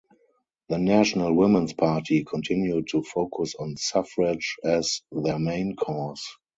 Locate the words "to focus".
2.87-3.53